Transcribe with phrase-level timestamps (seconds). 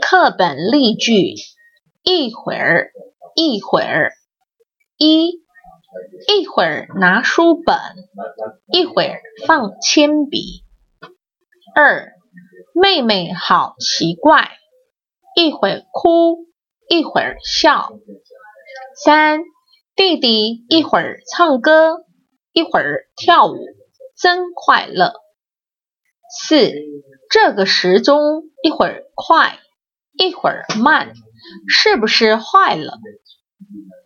[0.00, 1.34] 课本例句：
[2.02, 2.92] 一会儿，
[3.36, 4.12] 一会儿。
[4.96, 5.42] 一，
[6.28, 7.76] 一会儿拿书本，
[8.72, 10.64] 一会儿放铅笔。
[11.74, 12.12] 二，
[12.72, 14.52] 妹妹好奇怪，
[15.36, 16.46] 一会儿哭，
[16.88, 17.92] 一会儿笑。
[19.04, 19.40] 三，
[19.94, 22.06] 弟弟一会儿唱歌，
[22.52, 23.56] 一会儿跳舞，
[24.16, 25.12] 真快乐。
[26.30, 26.72] 四，
[27.28, 29.58] 这个时钟一会儿快，
[30.18, 31.12] 一会儿慢，
[31.68, 32.98] 是不是坏了？